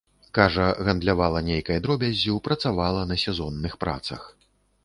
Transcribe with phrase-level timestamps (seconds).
[0.37, 4.27] Кажа, гандлявала нейкай дробяззю, працавала на сезонных працах.